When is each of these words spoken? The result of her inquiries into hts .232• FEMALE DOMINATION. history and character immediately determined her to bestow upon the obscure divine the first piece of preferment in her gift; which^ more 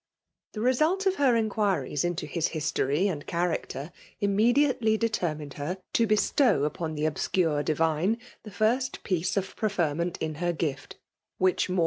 The 0.53 0.61
result 0.61 1.05
of 1.05 1.17
her 1.17 1.35
inquiries 1.35 2.03
into 2.03 2.25
hts 2.25 2.31
.232• 2.31 2.33
FEMALE 2.33 2.43
DOMINATION. 2.43 2.53
history 2.53 3.07
and 3.07 3.25
character 3.27 3.91
immediately 4.19 4.97
determined 4.97 5.53
her 5.61 5.77
to 5.93 6.07
bestow 6.07 6.63
upon 6.63 6.95
the 6.95 7.05
obscure 7.05 7.61
divine 7.61 8.17
the 8.41 8.49
first 8.49 9.03
piece 9.03 9.37
of 9.37 9.55
preferment 9.55 10.17
in 10.19 10.33
her 10.41 10.53
gift; 10.53 10.97
which^ 11.39 11.69
more 11.69 11.79